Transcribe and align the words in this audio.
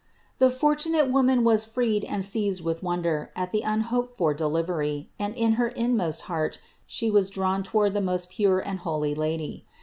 The 0.39 0.49
fortunate 0.49 1.11
woman 1.11 1.43
was 1.43 1.63
freed 1.63 2.03
and 2.03 2.25
seized 2.25 2.63
with 2.63 2.81
wonder 2.81 3.29
at 3.35 3.51
the 3.51 3.61
unhoped 3.63 4.17
for 4.17 4.33
de 4.33 4.47
livery; 4.47 5.11
and 5.19 5.35
in 5.35 5.53
her 5.61 5.67
inmost 5.67 6.21
heart 6.21 6.57
she 6.87 7.11
was 7.11 7.29
drawn 7.29 7.61
toward 7.61 7.93
the 7.93 8.01
most 8.01 8.31
pure 8.31 8.57
and 8.57 8.79
holy 8.79 9.13
Lady. 9.13 9.67